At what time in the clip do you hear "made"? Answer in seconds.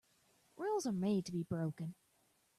0.93-1.25